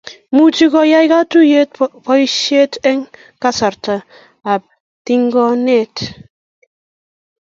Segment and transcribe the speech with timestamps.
[0.35, 1.71] much koyai katuyet
[2.05, 3.03] boishet eng
[3.41, 3.95] kasarta
[4.53, 4.61] ab
[5.05, 5.95] tigonet